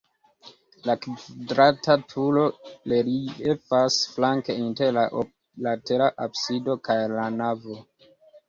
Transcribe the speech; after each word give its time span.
La 0.85 0.93
kvadrata 1.01 1.97
turo 2.13 2.45
reliefas 2.93 3.99
flanke 4.15 4.57
inter 4.63 4.91
la 4.99 5.05
oklatera 5.25 6.11
absido 6.27 6.81
kaj 6.89 7.01
la 7.17 7.29
navo. 7.39 7.79